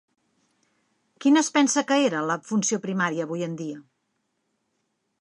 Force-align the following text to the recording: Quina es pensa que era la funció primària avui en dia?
Quina 1.25 1.43
es 1.45 1.51
pensa 1.59 1.85
que 1.93 1.99
era 2.07 2.23
la 2.31 2.39
funció 2.49 2.83
primària 2.89 3.29
avui 3.31 3.49
en 3.53 3.57
dia? 3.63 3.81